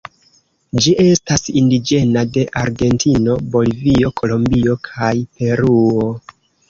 Ĝi 0.85 0.93
estas 1.03 1.43
indiĝena 1.61 2.23
de 2.37 2.45
Argentino, 2.61 3.35
Bolivio, 3.57 4.11
Kolombio 4.23 4.77
kaj 4.89 5.13
Peruo. 5.37 6.09